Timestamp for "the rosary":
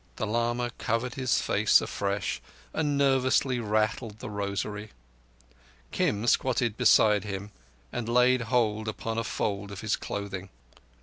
4.17-4.89